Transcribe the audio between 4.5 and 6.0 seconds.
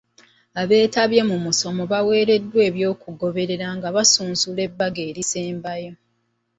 ebbago erisembayo.